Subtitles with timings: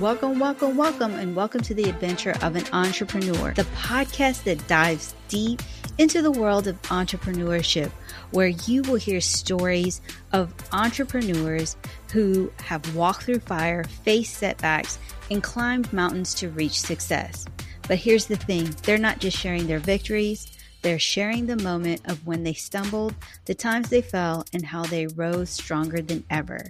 [0.00, 5.16] Welcome, welcome, welcome, and welcome to the adventure of an entrepreneur, the podcast that dives
[5.26, 5.60] deep
[5.98, 7.90] into the world of entrepreneurship,
[8.30, 10.00] where you will hear stories
[10.32, 11.76] of entrepreneurs
[12.12, 15.00] who have walked through fire, faced setbacks,
[15.32, 17.44] and climbed mountains to reach success.
[17.88, 20.46] But here's the thing they're not just sharing their victories,
[20.82, 23.14] they're sharing the moment of when they stumbled,
[23.46, 26.68] the times they fell, and how they rose stronger than ever.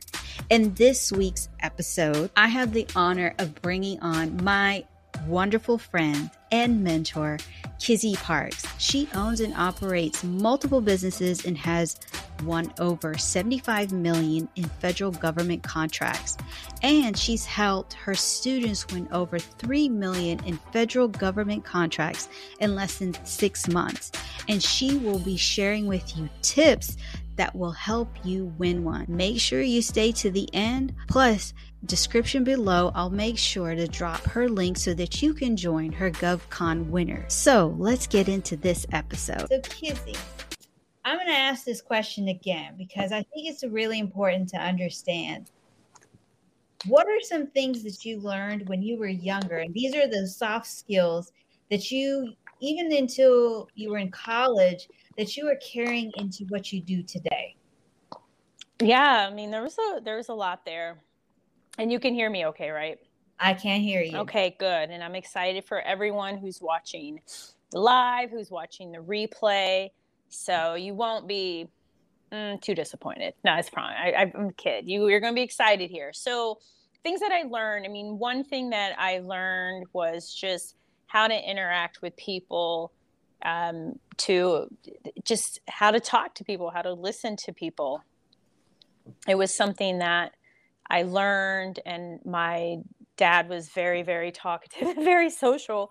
[0.50, 4.84] In this week's episode, I have the honor of bringing on my
[5.26, 7.38] wonderful friend and mentor,
[7.78, 8.64] Kizzy Parks.
[8.78, 11.98] She owns and operates multiple businesses and has
[12.44, 16.36] won over 75 million in federal government contracts.
[16.82, 22.28] And she's helped her students win over 3 million in federal government contracts
[22.60, 24.12] in less than 6 months.
[24.48, 26.96] And she will be sharing with you tips
[27.38, 29.06] that will help you win one.
[29.08, 30.94] Make sure you stay to the end.
[31.08, 31.54] Plus,
[31.86, 36.10] description below, I'll make sure to drop her link so that you can join her
[36.10, 37.24] GovCon winner.
[37.28, 39.48] So let's get into this episode.
[39.48, 40.16] So, Kizzy,
[41.04, 45.50] I'm going to ask this question again because I think it's really important to understand.
[46.86, 49.58] What are some things that you learned when you were younger?
[49.58, 51.32] And these are the soft skills
[51.70, 56.80] that you, even until you were in college, that you are carrying into what you
[56.80, 57.56] do today?
[58.80, 61.02] Yeah, I mean there was a there was a lot there.
[61.76, 62.98] And you can hear me okay, right?
[63.38, 64.18] I can hear you.
[64.18, 64.90] Okay, good.
[64.90, 67.20] And I'm excited for everyone who's watching
[67.72, 69.90] live, who's watching the replay.
[70.28, 71.68] So you won't be
[72.32, 73.34] mm, too disappointed.
[73.44, 73.94] No, it's fine.
[73.96, 74.88] I, I'm a kid.
[74.88, 76.12] You, you're going to be excited here.
[76.12, 76.58] So
[77.04, 77.86] things that I learned.
[77.86, 80.74] I mean, one thing that I learned was just
[81.06, 82.92] how to interact with people
[83.44, 84.68] um, to
[85.24, 88.02] just how to talk to people, how to listen to people.
[89.26, 90.32] It was something that
[90.90, 92.78] I learned, and my
[93.16, 95.90] dad was very, very talkative, very social.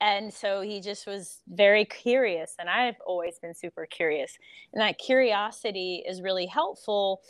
[0.00, 4.38] And so he just was very curious, and I've always been super curious.
[4.72, 7.22] And that curiosity is really helpful,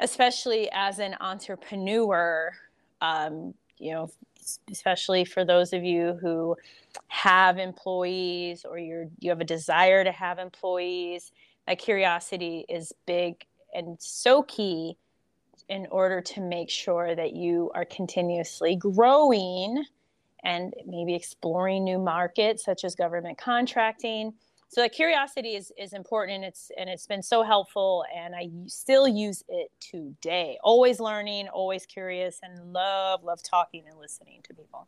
[0.00, 2.52] especially as an entrepreneur.
[3.02, 4.10] Um, you know,
[4.70, 6.56] especially for those of you who
[7.08, 11.32] have employees or you're you have a desire to have employees
[11.66, 13.44] that curiosity is big
[13.74, 14.96] and so key
[15.68, 19.84] in order to make sure that you are continuously growing
[20.44, 24.32] and maybe exploring new markets such as government contracting
[24.68, 28.48] so that curiosity is, is important and it's and it's been so helpful and i
[28.66, 30.58] still use it today.
[30.62, 34.86] Always learning always curious and love love talking and listening to people.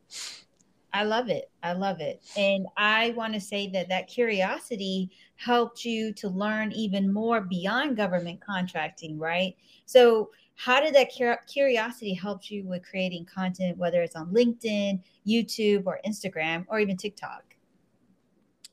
[0.93, 1.51] I love it.
[1.63, 2.23] I love it.
[2.37, 7.97] And i want to say that that curiosity helped you to learn even more beyond
[7.97, 9.57] government contracting right?
[9.87, 11.11] So how did that
[11.49, 16.99] curiosity help you with creating content whether it's on linkedin youtube or instagram or even
[16.99, 17.45] tiktok?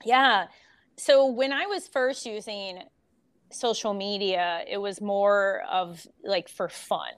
[0.03, 0.47] Yeah
[0.97, 2.81] so when I was first using
[3.51, 7.11] social media, it was more of like for fun.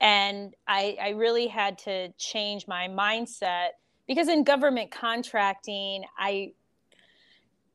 [0.00, 3.68] And I, I really had to change my mindset
[4.06, 6.52] because in government contracting, I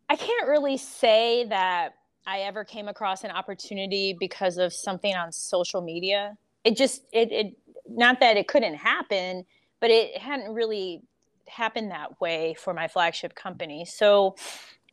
[0.09, 1.93] I can't really say that
[2.27, 6.37] I ever came across an opportunity because of something on social media.
[6.65, 9.45] It just it, it not that it couldn't happen,
[9.79, 11.01] but it hadn't really
[11.47, 13.85] happened that way for my flagship company.
[13.85, 14.35] So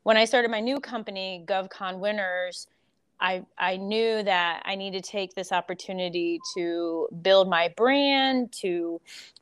[0.03, 2.67] when I started my new company, GovCon Winners,
[3.21, 9.01] I, I knew that I need to take this opportunity to build my brand, to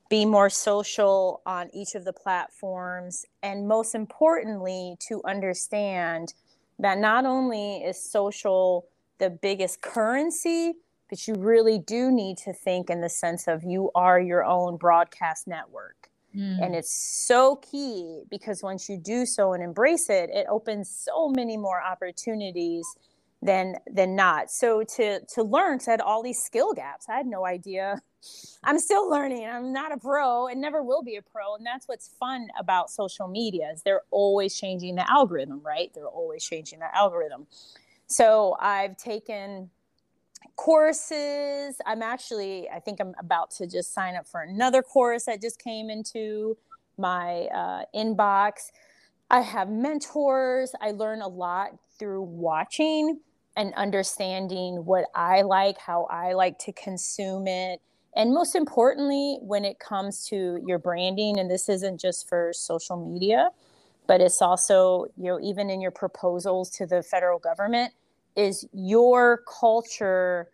[0.09, 6.33] be more social on each of the platforms, and most importantly, to understand
[6.79, 8.87] that not only is social
[9.19, 10.75] the biggest currency,
[11.09, 14.77] but you really do need to think in the sense of you are your own
[14.77, 16.09] broadcast network.
[16.37, 16.65] Mm.
[16.65, 21.31] And it's so key because once you do so and embrace it, it opens so
[21.31, 22.87] many more opportunities
[23.43, 24.51] than than not.
[24.51, 27.07] So to to learn, to had all these skill gaps.
[27.09, 28.01] I had no idea.
[28.65, 29.47] I'm still learning.
[29.47, 31.55] I'm not a pro and never will be a pro.
[31.55, 35.93] And that's what's fun about social media is they're always changing the algorithm, right?
[35.95, 37.47] They're always changing the algorithm.
[38.09, 39.71] So I've taken
[40.57, 41.81] courses.
[41.85, 45.59] I'm actually, I think I'm about to just sign up for another course that just
[45.63, 46.57] came into
[46.99, 48.71] my uh, inbox.
[49.31, 50.73] I have mentors.
[50.81, 53.21] I learn a lot through watching
[53.57, 57.81] and understanding what I like, how I like to consume it.
[58.15, 62.97] And most importantly, when it comes to your branding, and this isn't just for social
[62.97, 63.51] media,
[64.07, 67.93] but it's also, you know, even in your proposals to the federal government,
[68.37, 70.49] is your culture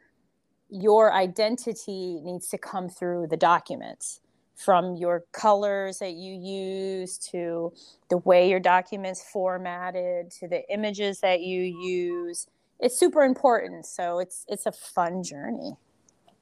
[0.72, 4.22] your identity needs to come through the documents
[4.56, 7.72] from your colors that you use to
[8.08, 12.46] the way your documents formatted to the images that you use.
[12.80, 13.86] It's super important.
[13.86, 15.76] So it's it's a fun journey.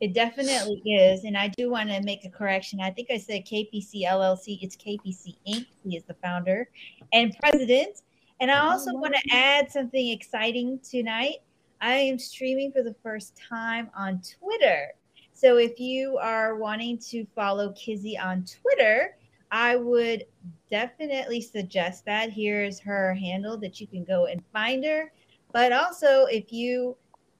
[0.00, 1.25] It definitely is.
[1.25, 2.81] And i do want to make a correction.
[2.81, 5.66] I think i said kpc llc it's kpc inc.
[5.82, 6.69] He is the founder
[7.12, 8.02] and president
[8.40, 11.37] and i also want to add something exciting tonight
[11.81, 14.92] i am streaming for the first time on twitter
[15.40, 19.16] so if you are wanting to follow Kizzy on Twitter,
[19.50, 20.26] I would
[20.70, 22.31] definitely suggest that.
[22.31, 25.10] Here's her handle that you can go and find her.
[25.50, 26.94] But also, if you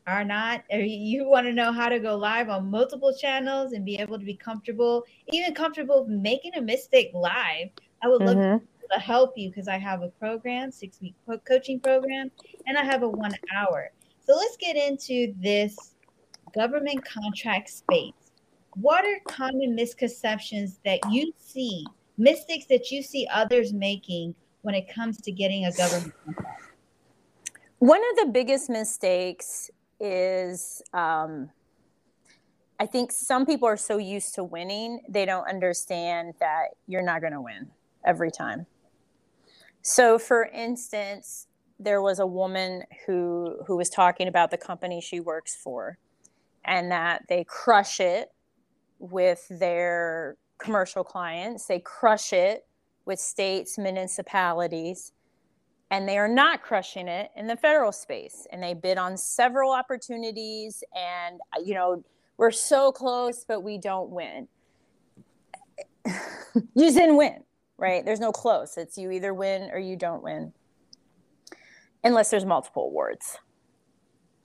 [0.07, 3.85] are not, or you want to know how to go live on multiple channels and
[3.85, 7.69] be able to be comfortable, even comfortable making a mistake live,
[8.03, 8.65] I would love mm-hmm.
[8.93, 11.15] To help you because I have a program, six week
[11.47, 12.31] coaching program,
[12.67, 13.91] and I have a one hour.
[14.27, 15.95] So let's get into this
[16.55, 18.13] government contract space,
[18.75, 21.85] what are common misconceptions that you see,
[22.19, 26.63] mistakes that you see others making when it comes to getting a government contract?
[27.79, 31.51] One of the biggest mistakes is um,
[32.79, 37.21] I think some people are so used to winning, they don't understand that you're not
[37.21, 37.71] going to win
[38.05, 38.67] every time.
[39.83, 41.47] So, for instance,
[41.79, 45.99] there was a woman who who was talking about the company she works for
[46.65, 48.31] and that they crush it
[48.99, 52.67] with their commercial clients, they crush it
[53.07, 55.13] with states, municipalities,
[55.91, 58.47] and they are not crushing it in the federal space.
[58.53, 62.05] And they bid on several opportunities, and you know,
[62.37, 64.49] we're so close, but we don't win.
[66.55, 67.43] you didn't win,
[67.81, 68.05] right?
[68.05, 68.77] There's no close.
[68.77, 70.53] It's you either win or you don't win,
[72.05, 73.39] unless there's multiple awards.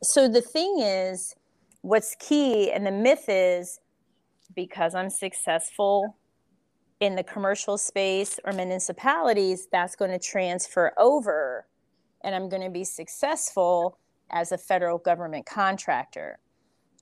[0.02, 1.36] So the thing is,
[1.82, 3.80] what's key and the myth is
[4.56, 6.18] because I'm successful
[7.02, 11.68] in the commercial space or municipalities, that's going to transfer over
[12.24, 14.00] and I'm going to be successful
[14.32, 16.40] as a federal government contractor.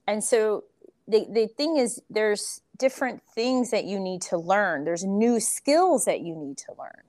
[0.08, 0.64] And so
[1.08, 6.06] the, the thing is, there's different things that you need to learn, there's new skills
[6.06, 7.04] that you need to learn.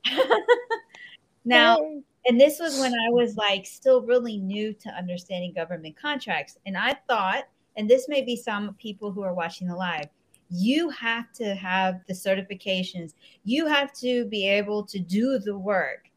[1.45, 1.77] now
[2.25, 6.77] and this was when i was like still really new to understanding government contracts and
[6.77, 7.43] i thought
[7.75, 10.07] and this may be some people who are watching the live
[10.55, 13.13] you have to have the certifications.
[13.43, 16.10] You have to be able to do the work.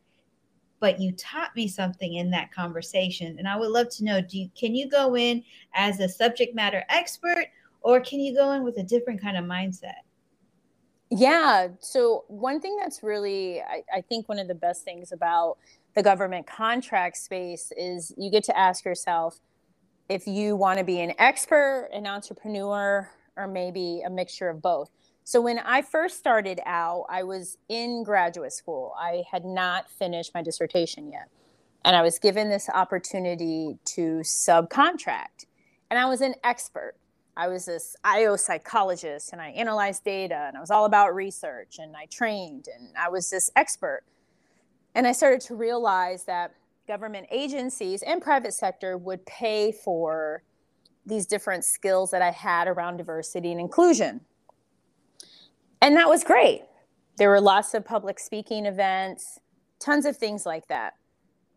[0.78, 4.38] But you taught me something in that conversation and i would love to know do
[4.38, 5.42] you can you go in
[5.74, 7.46] as a subject matter expert
[7.80, 10.04] or can you go in with a different kind of mindset
[11.16, 15.58] yeah so one thing that's really I, I think one of the best things about
[15.94, 19.40] the government contract space is you get to ask yourself
[20.08, 24.90] if you want to be an expert an entrepreneur or maybe a mixture of both.
[25.24, 28.94] So when I first started out, I was in graduate school.
[28.98, 31.28] I had not finished my dissertation yet.
[31.84, 35.46] And I was given this opportunity to subcontract.
[35.90, 36.94] And I was an expert.
[37.36, 41.78] I was this IO psychologist and I analyzed data and I was all about research
[41.78, 44.02] and I trained and I was this expert.
[44.94, 46.54] And I started to realize that
[46.88, 50.42] government agencies and private sector would pay for
[51.04, 54.22] these different skills that I had around diversity and inclusion.
[55.82, 56.62] And that was great.
[57.18, 59.38] There were lots of public speaking events,
[59.78, 60.94] tons of things like that.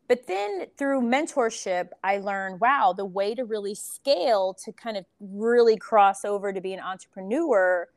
[0.10, 5.06] But then through mentorship, I learned wow, the way to really scale to kind of
[5.20, 7.88] really cross over to be an entrepreneur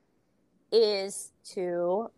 [0.70, 2.10] is to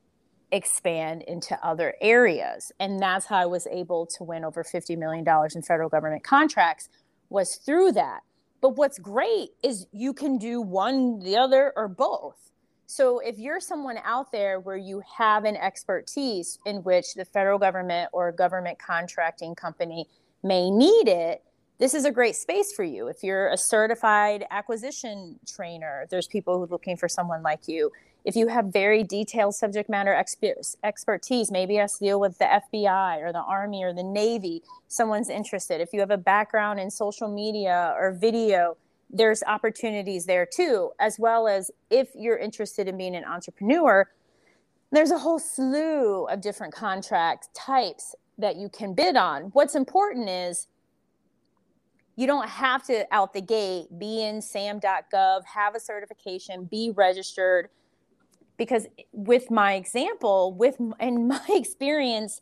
[0.51, 2.73] expand into other areas.
[2.81, 5.25] And that's how I was able to win over $50 million
[5.55, 6.89] in federal government contracts
[7.29, 8.21] was through that.
[8.61, 12.51] But what's great is you can do one, the other, or both.
[12.97, 17.59] So if you're someone out there where you have an expertise in which the federal
[17.59, 20.07] government or government contracting company
[20.45, 21.43] may need it,
[21.79, 23.09] this is a great space for you.
[23.09, 27.91] If you're a certified acquisition trainer, there's people who are looking for someone like you.
[28.25, 33.33] If you have very detailed subject matter expertise, maybe us deal with the FBI or
[33.33, 35.81] the Army or the Navy, someone's interested.
[35.81, 38.77] If you have a background in social media or video,
[39.15, 44.09] there's opportunities there too, as well as if you're interested in being an entrepreneur,
[44.91, 49.45] there's a whole slew of different contract types that you can bid on.
[49.53, 50.67] What's important is
[52.17, 57.69] you don't have to out the gate be in sam.gov, have a certification, be registered.
[58.57, 62.41] Because with my example, with in my experience,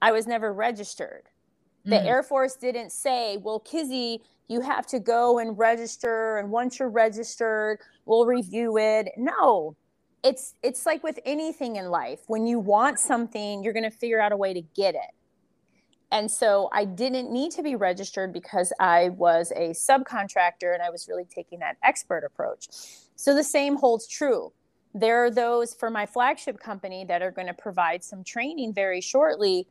[0.00, 1.24] I was never registered.
[1.84, 2.04] The mm.
[2.04, 6.88] Air Force didn't say, well, Kizzy, you have to go and register and once you're
[6.88, 9.08] registered we'll review it.
[9.16, 9.76] No
[10.26, 14.20] it's it's like with anything in life when you want something you're going to figure
[14.20, 15.12] out a way to get it.
[16.10, 20.90] And so i didn't need to be registered because i was a subcontractor and i
[20.90, 22.68] was really taking that expert approach.
[23.16, 24.52] So the same holds true.
[24.94, 29.00] There are those for my flagship company that are going to provide some training very
[29.00, 29.68] shortly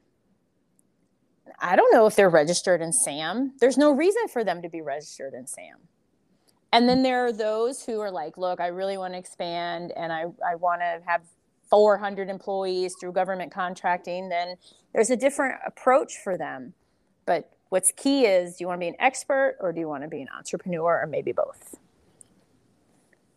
[1.60, 3.54] I don't know if they're registered in SAM.
[3.60, 5.88] There's no reason for them to be registered in SAM.
[6.72, 10.12] And then there are those who are like, look, I really want to expand and
[10.12, 11.22] I, I want to have
[11.70, 14.30] 400 employees through government contracting.
[14.30, 14.56] Then
[14.94, 16.74] there's a different approach for them.
[17.26, 20.04] But what's key is do you want to be an expert or do you want
[20.04, 21.76] to be an entrepreneur or maybe both?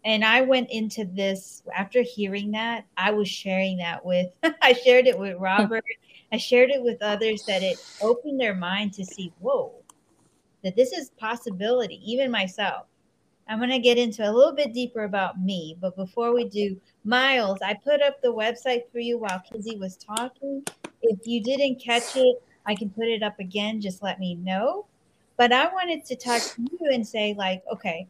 [0.08, 4.28] And I went into this after hearing that, I was sharing that with,
[4.62, 5.84] I shared it with Robert
[6.32, 9.74] I shared it with others that it opened their mind to see, whoa,
[10.64, 12.86] that this is possibility, even myself.
[13.48, 16.80] I'm going to get into a little bit deeper about me, but before we do,
[17.04, 20.64] Miles, I put up the website for you while Kizzy was talking.
[21.02, 23.78] If you didn't catch it, I can put it up again.
[23.78, 24.86] Just let me know.
[25.36, 28.06] But I wanted to talk to you and say, like, okay,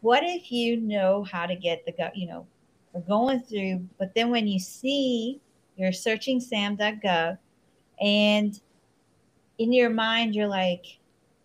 [0.00, 2.46] what if you know how to get the, you know,
[2.92, 5.40] we're going through, but then when you see
[5.76, 7.38] you're searching sam.gov
[8.02, 8.60] and
[9.58, 10.84] in your mind you're like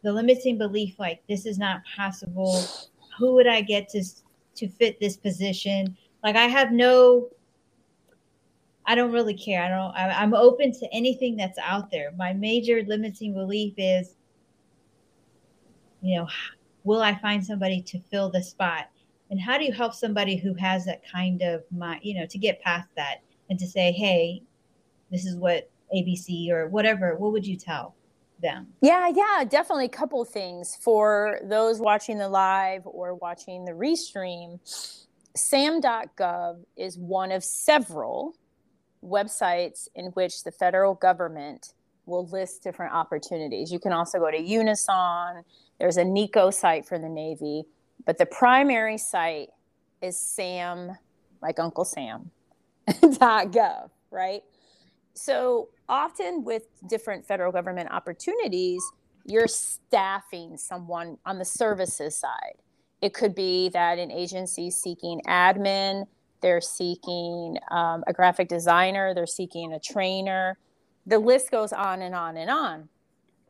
[0.04, 2.62] the limiting belief like this is not possible.
[3.18, 4.04] Who would i get to
[4.56, 5.96] to fit this position?
[6.24, 7.30] Like i have no
[8.86, 9.64] i don't really care.
[9.64, 12.12] I don't I, i'm open to anything that's out there.
[12.18, 14.16] My major limiting belief is
[16.02, 16.28] you know
[16.86, 18.86] will i find somebody to fill the spot
[19.30, 22.38] and how do you help somebody who has that kind of mind you know to
[22.38, 24.42] get past that and to say, hey,
[25.12, 27.96] this is what ABC or whatever, what would you tell
[28.42, 28.68] them?
[28.82, 34.60] Yeah, yeah, definitely a couple things for those watching the live or watching the restream.
[35.36, 38.36] SAM.gov is one of several
[39.04, 41.74] websites in which the federal government
[42.06, 43.72] will list different opportunities.
[43.72, 45.44] You can also go to Unison,
[45.80, 47.64] there's a NECO site for the Navy,
[48.06, 49.50] but the primary site
[50.02, 50.92] is SAM,
[51.42, 52.32] like Uncle Sam,
[52.88, 54.42] dot gov, right?
[55.14, 58.84] So often with different federal government opportunities,
[59.26, 62.56] you're staffing someone on the services side.
[63.02, 66.06] It could be that an agency seeking admin,
[66.42, 70.58] they're seeking um, a graphic designer, they're seeking a trainer.
[71.06, 72.90] The list goes on and on and on.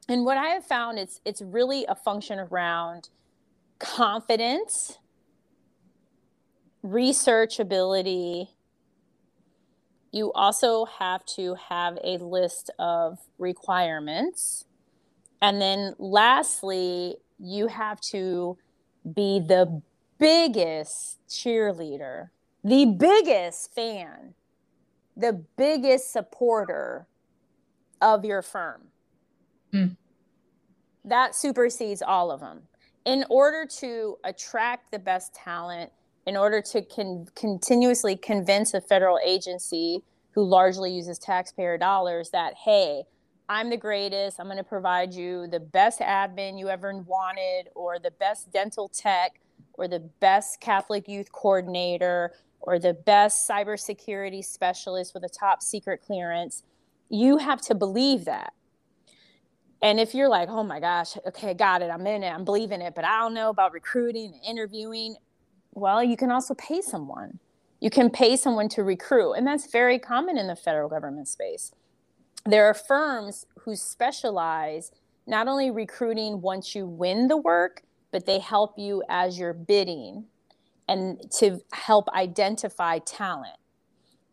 [0.07, 3.09] And what I have found it's it's really a function around
[3.79, 4.99] confidence,
[6.83, 8.49] research ability,
[10.15, 14.65] you also have to have a list of requirements.
[15.41, 18.57] And then lastly, you have to
[19.03, 19.81] be the
[20.17, 22.29] biggest cheerleader,
[22.63, 24.35] the biggest fan,
[25.17, 27.07] the biggest supporter
[28.01, 28.83] of your firm.
[29.75, 29.97] Mm.
[31.03, 32.63] That supersedes all of them.
[33.05, 35.91] In order to attract the best talent,
[36.25, 40.01] in order to con- continuously convince a federal agency
[40.31, 43.03] who largely uses taxpayer dollars that, hey,
[43.47, 44.39] I'm the greatest.
[44.39, 48.89] I'm going to provide you the best admin you ever wanted, or the best dental
[48.89, 49.39] tech,
[49.73, 56.01] or the best Catholic youth coordinator, or the best cybersecurity specialist with a top secret
[56.01, 56.63] clearance.
[57.09, 58.53] You have to believe that.
[59.85, 62.81] And if you're like, oh my gosh, okay, got it, I'm in it, I'm believing
[62.81, 65.15] it, but I don't know about recruiting and interviewing,
[65.75, 67.37] well, you can also pay someone.
[67.81, 71.71] You can pay someone to recruit, and that's very common in the federal government space.
[72.47, 74.91] There are firms who specialize
[75.27, 80.25] not only recruiting once you win the work, but they help you as you're bidding
[80.87, 83.57] and to help identify talent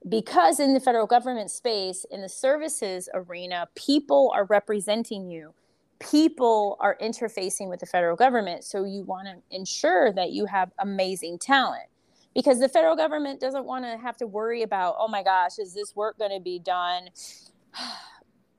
[0.08, 5.54] because in the federal government space in the services arena people are representing you.
[6.00, 8.64] People are interfacing with the federal government.
[8.64, 11.84] So you want to ensure that you have amazing talent.
[12.34, 15.74] Because the federal government doesn't want to have to worry about oh my gosh is
[15.74, 17.08] this work going to be done?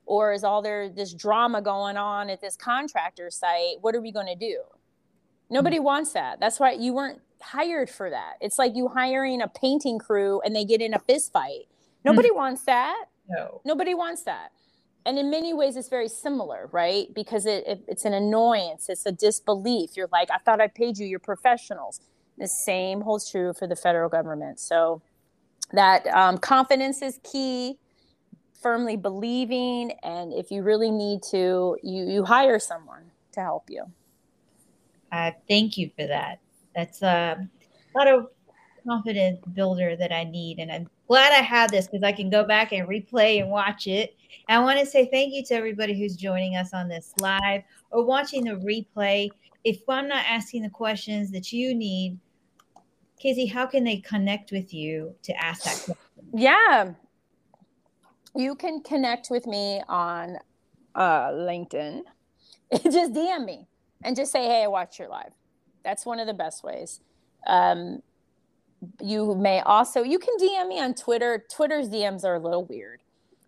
[0.05, 3.77] Or is all there this drama going on at this contractor site?
[3.79, 4.62] What are we going to do?
[5.50, 5.85] Nobody mm-hmm.
[5.85, 6.41] wants that.
[6.41, 8.33] That's why you weren't hired for that.
[8.41, 11.67] It's like you hiring a painting crew and they get in a fist fight.
[12.03, 12.38] Nobody mm-hmm.
[12.38, 13.05] wants that.
[13.29, 13.62] No.
[13.65, 14.51] Nobody wants that.
[15.05, 17.13] And in many ways, it's very similar, right?
[17.13, 19.91] Because it, it, it's an annoyance, it's a disbelief.
[19.95, 22.00] You're like, I thought I paid you, you're professionals.
[22.38, 24.59] The same holds true for the federal government.
[24.59, 25.01] So
[25.73, 27.77] that um, confidence is key
[28.62, 33.83] firmly believing and if you really need to you you hire someone to help you
[35.12, 36.39] uh, thank you for that
[36.75, 37.47] that's a
[37.95, 38.27] lot of
[38.87, 40.59] confidence builder that I need.
[40.59, 43.87] And I'm glad I have this because I can go back and replay and watch
[43.87, 44.15] it.
[44.49, 47.63] And I want to say thank you to everybody who's joining us on this live
[47.91, 49.29] or watching the replay.
[49.63, 52.19] If I'm not asking the questions that you need,
[53.19, 56.29] Kizzy, how can they connect with you to ask that question?
[56.33, 56.93] Yeah.
[58.35, 60.37] You can connect with me on
[60.95, 62.01] uh, LinkedIn.
[62.83, 63.67] just DM me
[64.03, 65.31] and just say, hey, I watched your live.
[65.83, 67.01] That's one of the best ways.
[67.47, 68.01] Um,
[69.01, 71.45] you may also you can DM me on Twitter.
[71.49, 73.01] Twitter's DMs are a little weird,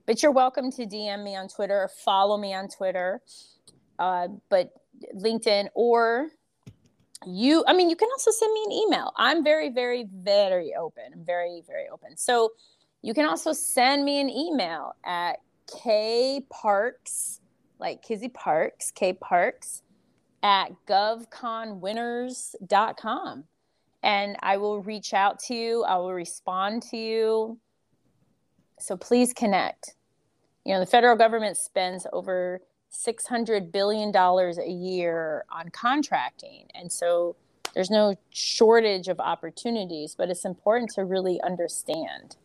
[0.05, 3.21] but you're welcome to DM me on Twitter or follow me on Twitter.
[3.99, 4.71] Uh, but
[5.15, 6.29] LinkedIn or
[7.25, 11.03] you i mean you can also send me an email i'm very very very open
[11.13, 12.51] i'm very very open so
[13.01, 15.37] you can also send me an email at
[15.81, 17.41] k parks
[17.79, 19.81] like kizzy parks k parks
[20.45, 23.43] at govconwinners.com.
[24.03, 27.57] And I will reach out to you, I will respond to you.
[28.77, 29.95] So please connect.
[30.63, 32.61] You know, the federal government spends over
[32.93, 36.67] $600 billion a year on contracting.
[36.75, 37.35] And so
[37.73, 42.35] there's no shortage of opportunities, but it's important to really understand.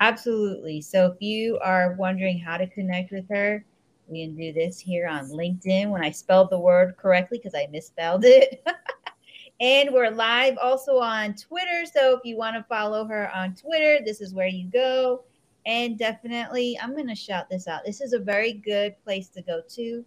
[0.00, 0.82] Absolutely.
[0.82, 3.64] So if you are wondering how to connect with her,
[4.08, 7.68] we can do this here on LinkedIn when I spelled the word correctly because I
[7.70, 8.64] misspelled it.
[9.60, 11.84] and we're live also on Twitter.
[11.92, 15.24] So if you want to follow her on Twitter, this is where you go.
[15.66, 17.84] And definitely, I'm going to shout this out.
[17.86, 20.04] This is a very good place to go to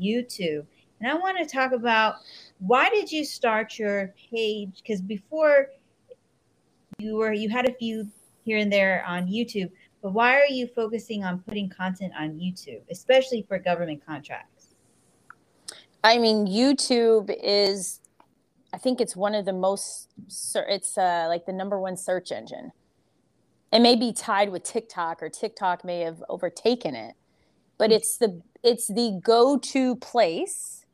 [0.00, 0.66] YouTube.
[1.00, 2.16] And I want to talk about
[2.58, 4.82] why did you start your page?
[4.82, 5.68] Because before
[6.98, 8.08] you were, you had a few
[8.44, 9.70] here and there on YouTube
[10.02, 14.74] but why are you focusing on putting content on YouTube, especially for government contracts?
[16.04, 18.00] I mean, YouTube is,
[18.72, 20.10] I think it's one of the most,
[20.54, 22.72] it's uh, like the number one search engine.
[23.72, 27.16] It may be tied with TikTok, or TikTok may have overtaken it,
[27.76, 30.86] but it's the it's the go-to place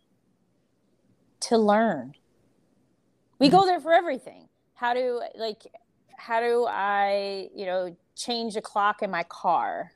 [1.40, 2.14] to learn.
[3.38, 4.48] We go there for everything.
[4.74, 5.62] How do like
[6.16, 9.92] how do I, you know, change a clock in my car?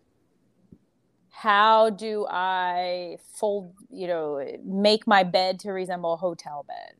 [1.31, 6.95] How do I fold, you know, make my bed to resemble a hotel bed?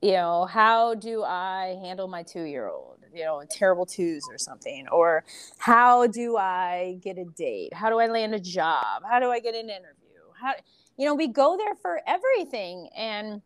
[0.00, 4.38] You know, how do I handle my two year old, you know, terrible twos or
[4.38, 4.86] something?
[4.88, 5.24] Or
[5.58, 7.74] how do I get a date?
[7.74, 9.02] How do I land a job?
[9.10, 10.20] How do I get an interview?
[10.40, 10.54] How,
[10.96, 12.88] you know, we go there for everything.
[12.96, 13.42] And,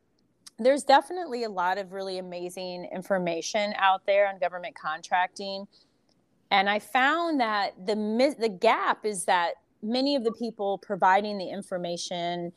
[0.58, 5.66] there's definitely a lot of really amazing information out there on government contracting
[6.50, 7.94] and I found that the
[8.38, 12.52] the gap is that many of the people providing the information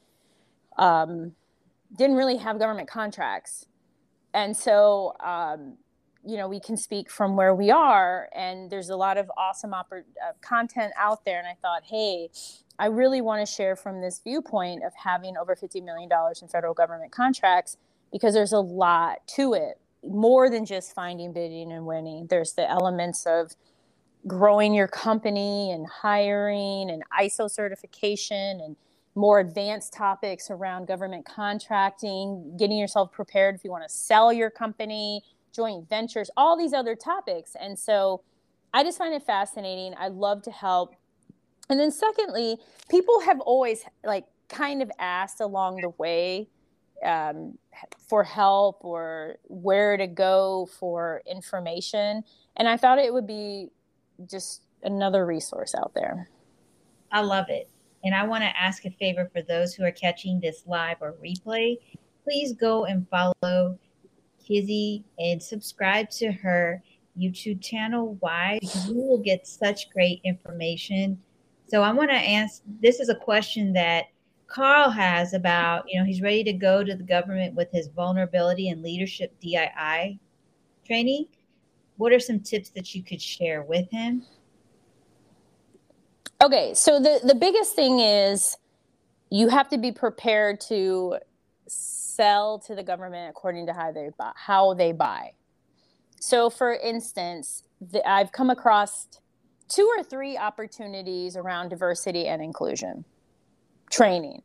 [0.78, 1.34] um,
[1.98, 3.66] didn't really have government contracts,
[4.34, 5.78] and so um,
[6.26, 9.72] you know we can speak from where we are, and there's a lot of awesome
[9.72, 11.40] oppor- uh, content out there.
[11.40, 12.30] And I thought, hey,
[12.80, 16.48] I really want to share from this viewpoint of having over fifty million dollars in
[16.48, 17.78] federal government contracts
[18.12, 22.28] because there's a lot to it, more than just finding, bidding, and winning.
[22.30, 23.52] There's the elements of
[24.28, 28.78] growing your company and hiring and ISO certification and
[29.16, 34.50] more advanced topics around government contracting, getting yourself prepared if you want to sell your
[34.52, 35.24] company,
[35.56, 37.56] joint ventures, all these other topics.
[37.60, 38.24] And so
[38.74, 39.96] I just find it fascinating.
[40.00, 40.92] I love to help
[41.70, 42.58] And then secondly,
[42.90, 46.50] people have always like kind of asked along the way
[47.06, 47.58] um,
[48.10, 52.24] for help or where to go for information.
[52.58, 53.70] And I thought it would be
[54.30, 56.30] just another resource out there.
[57.12, 57.70] I love it.
[58.04, 61.16] And I want to ask a favor for those who are catching this live or
[61.24, 61.78] replay.
[62.24, 63.78] Please go and follow
[64.46, 66.82] Kizzy and subscribe to her
[67.18, 68.18] YouTube channel.
[68.20, 68.60] Why?
[68.88, 71.20] You will get such great information.
[71.68, 74.06] So I want to ask this is a question that
[74.48, 78.70] Carl has about, you know, he's ready to go to the government with his vulnerability
[78.70, 80.20] and leadership DEI
[80.86, 81.28] training.
[82.02, 84.26] What are some tips that you could share with him?
[86.42, 88.58] Okay, so the the biggest thing is
[89.30, 91.18] you have to be prepared to
[91.68, 95.34] sell to the government according to how they buy, how they buy.
[96.20, 99.08] So, for instance, the, I've come across
[99.70, 103.06] two or three opportunities around diversity and inclusion
[103.92, 104.42] training.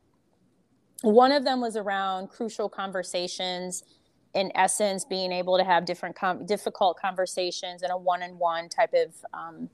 [1.01, 3.83] One of them was around crucial conversations.
[4.37, 9.14] In essence, being able to have different com- difficult conversations in a one-on-one type of
[9.33, 9.70] um,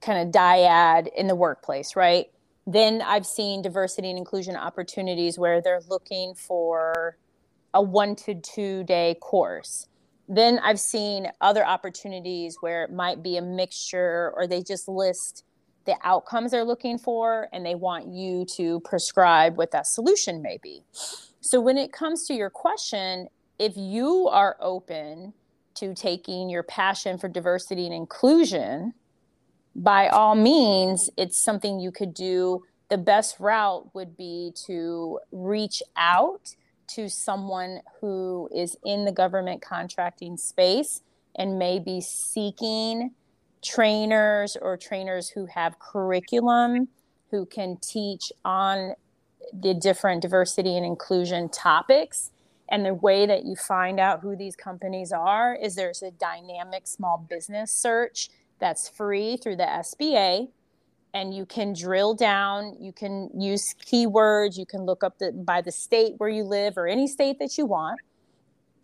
[0.00, 2.26] kind of dyad in the workplace, right?
[2.66, 7.16] Then I've seen diversity and inclusion opportunities where they're looking for
[7.74, 9.88] a one to two day course.
[10.28, 15.44] Then I've seen other opportunities where it might be a mixture or they just list
[15.84, 20.58] the outcomes they're looking for and they want you to prescribe what that solution may
[20.60, 20.82] be.
[21.46, 23.28] So when it comes to your question,
[23.60, 25.32] if you are open
[25.76, 28.94] to taking your passion for diversity and inclusion
[29.76, 32.64] by all means, it's something you could do.
[32.88, 36.56] The best route would be to reach out
[36.88, 41.02] to someone who is in the government contracting space
[41.36, 43.12] and may be seeking
[43.62, 46.88] trainers or trainers who have curriculum
[47.30, 48.94] who can teach on
[49.52, 52.30] the different diversity and inclusion topics.
[52.68, 56.86] And the way that you find out who these companies are is there's a dynamic
[56.86, 58.28] small business search
[58.58, 60.48] that's free through the SBA.
[61.14, 65.62] And you can drill down, you can use keywords, you can look up the, by
[65.62, 67.98] the state where you live or any state that you want.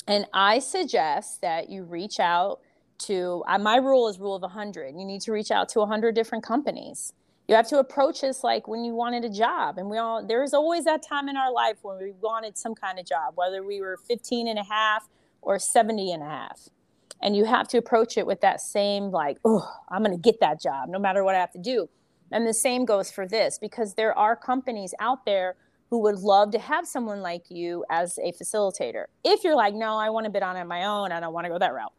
[0.07, 2.61] And I suggest that you reach out
[3.07, 4.95] to, uh, my rule is rule of 100.
[4.97, 7.13] You need to reach out to 100 different companies.
[7.53, 9.77] You have to approach this like when you wanted a job.
[9.77, 12.99] And we all, there's always that time in our life when we wanted some kind
[12.99, 15.07] of job, whether we were 15 and a half
[15.43, 16.71] or 70 and a half.
[17.21, 20.41] And you have to approach it with that same like oh i'm going to get
[20.41, 21.91] that job no matter what i have to do.
[22.31, 25.57] And the same goes for this because there are companies out there
[25.91, 29.05] who would love to have someone like you as a facilitator.
[29.25, 31.35] If you're like no i want to bid on it my own and i don't
[31.35, 31.93] want to go that route.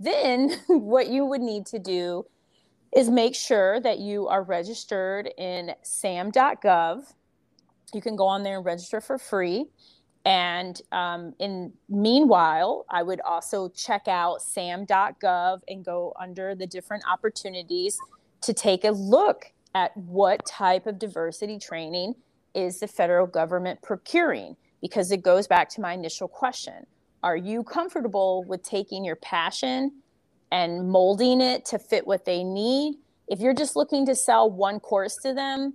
[0.00, 2.24] Then what you would need to do
[2.96, 7.04] is make sure that you are registered in sam.gov
[7.94, 9.66] you can go on there and register for free.
[10.24, 17.04] And um, in meanwhile, I would also check out sam.gov and go under the different
[17.10, 17.98] opportunities
[18.42, 22.14] to take a look at what type of diversity training
[22.54, 24.56] is the federal government procuring.
[24.80, 26.86] Because it goes back to my initial question.
[27.22, 29.92] Are you comfortable with taking your passion
[30.50, 32.96] and molding it to fit what they need?
[33.28, 35.74] If you're just looking to sell one course to them,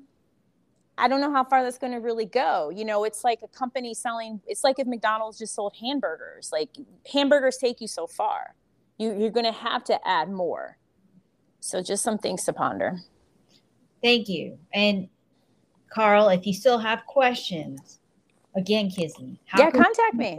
[0.98, 2.70] I don't know how far that's going to really go.
[2.70, 6.50] You know, it's like a company selling, it's like if McDonald's just sold hamburgers.
[6.52, 6.70] Like
[7.12, 8.56] hamburgers take you so far.
[8.98, 10.78] You, you're going to have to add more.
[11.60, 13.00] So just some things to ponder.
[14.04, 14.60] Thank you.
[14.74, 15.08] And
[15.90, 18.00] Carl, if you still have questions,
[18.56, 19.40] again, Kizzy.
[19.58, 20.38] Yeah, contact me.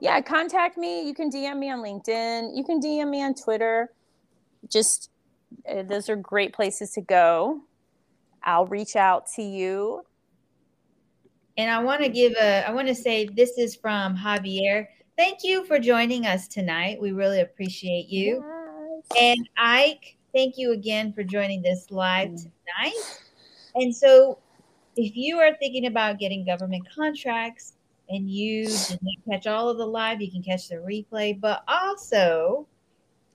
[0.00, 1.06] yeah, contact me.
[1.06, 2.56] You can DM me on LinkedIn.
[2.56, 3.90] You can DM me on Twitter.
[4.68, 5.10] Just
[5.68, 7.60] uh, those are great places to go.
[8.42, 10.02] I'll reach out to you.
[11.56, 14.86] And I want to give a, I want to say this is from Javier.
[15.16, 17.00] Thank you for joining us tonight.
[17.00, 18.44] We really appreciate you.
[19.10, 19.20] Yes.
[19.20, 22.36] And Ike, thank you again for joining this live mm.
[22.36, 23.20] tonight.
[23.74, 24.38] And so,
[24.98, 27.74] if you are thinking about getting government contracts
[28.08, 31.38] and you didn't catch all of the live, you can catch the replay.
[31.38, 32.66] But also,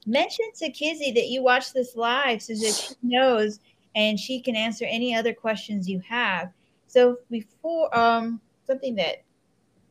[0.05, 3.61] mention to Kizzy that you watched this live so that she knows
[3.95, 6.51] and she can answer any other questions you have.
[6.87, 9.23] So before um something that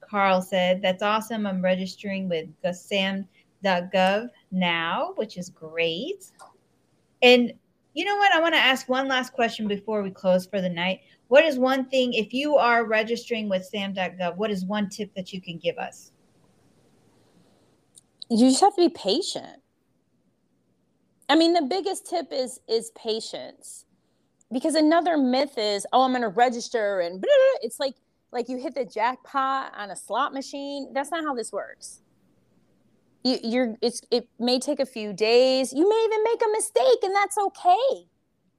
[0.00, 1.46] Carl said, that's awesome.
[1.46, 6.26] I'm registering with sam.gov now, which is great.
[7.22, 7.54] And
[7.94, 8.32] you know what?
[8.32, 11.00] I want to ask one last question before we close for the night.
[11.32, 15.32] What is one thing, if you are registering with sam.gov, what is one tip that
[15.32, 16.12] you can give us?
[18.28, 19.62] You just have to be patient.
[21.30, 23.86] I mean, the biggest tip is is patience
[24.52, 27.58] because another myth is, oh, I'm going to register and blah, blah.
[27.62, 27.94] it's like
[28.30, 30.92] like you hit the jackpot on a slot machine.
[30.92, 32.02] That's not how this works.
[33.24, 35.72] You, you're it's it may take a few days.
[35.72, 38.06] You may even make a mistake, and that's okay.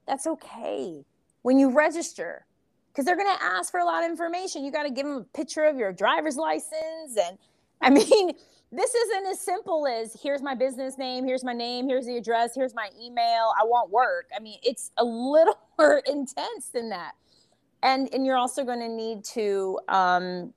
[0.08, 1.06] That's okay
[1.44, 2.48] when you register
[2.94, 4.64] because they're going to ask for a lot of information.
[4.64, 7.18] You got to give them a picture of your driver's license.
[7.18, 7.38] And
[7.82, 8.34] I mean,
[8.72, 12.54] this isn't as simple as here's my business name, here's my name, here's the address,
[12.56, 13.52] here's my email.
[13.60, 14.28] I want work.
[14.36, 17.14] I mean, it's a little more intense than that.
[17.82, 20.54] And, and you're also going to need to, um,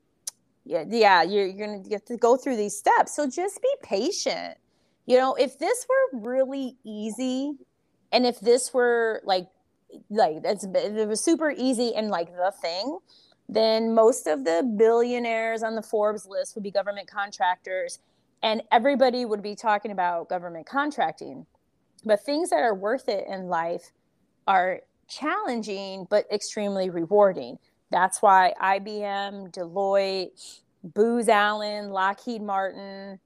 [0.65, 3.17] yeah, yeah, you're, you're going to get to go through these steps.
[3.17, 4.59] So just be patient.
[5.07, 7.55] You know, if this were really easy
[8.13, 9.49] and if this were like
[10.11, 12.99] like it's it was super easy and like the thing
[13.49, 18.01] then most of the billionaires on the Forbes list would be government contractors
[18.43, 21.47] and everybody would be talking about government contracting.
[22.05, 23.93] But things that are worth it in life
[24.47, 27.59] are challenging but extremely rewarding.
[27.91, 33.19] That's why IBM, Deloitte, Booz Allen, Lockheed Martin,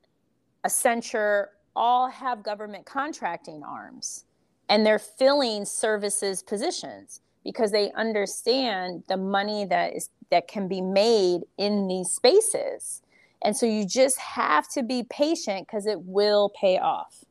[0.67, 4.25] Accenture all have government contracting arms
[4.71, 10.81] and they're filling services positions because they understand the money that is that can be
[10.81, 13.03] made in these spaces.
[13.43, 17.25] And so you just have to be patient because it will pay off.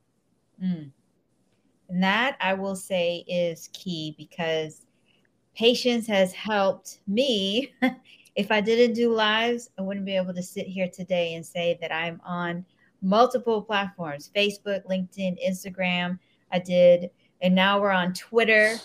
[0.62, 0.92] Mm.
[1.88, 4.86] and that i will say is key because
[5.56, 7.74] patience has helped me.
[8.36, 11.78] If i didn't do lives i wouldn't be able to sit here today and say
[11.82, 12.66] that i'm on
[13.02, 16.20] multiple platforms facebook linkedin instagram.
[16.52, 17.10] I did
[17.42, 18.76] and now we're on Twitter.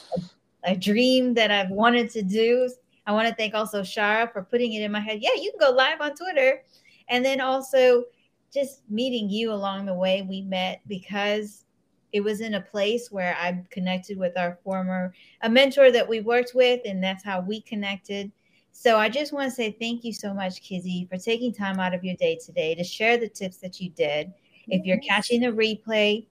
[0.64, 2.70] A, dream that I've wanted to do.
[3.06, 5.18] I want to thank also Shara for putting it in my head.
[5.20, 6.62] Yeah, you can go live on Twitter.
[7.08, 8.04] And then also
[8.52, 10.22] just meeting you along the way.
[10.22, 11.64] We met because
[12.12, 15.12] it was in a place where I connected with our former
[15.42, 18.30] a mentor that we worked with, and that's how we connected.
[18.70, 21.92] So I just want to say thank you so much, Kizzy, for taking time out
[21.92, 24.32] of your day today to share the tips that you did.
[24.68, 26.26] If you're catching the replay,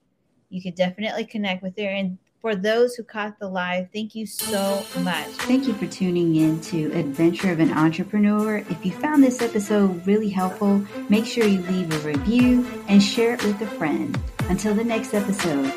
[0.54, 1.88] you could definitely connect with her.
[1.88, 5.26] And for those who caught the live, thank you so much.
[5.26, 8.58] Thank you for tuning in to Adventure of an Entrepreneur.
[8.58, 13.34] If you found this episode really helpful, make sure you leave a review and share
[13.34, 14.16] it with a friend.
[14.48, 15.72] Until the next episode,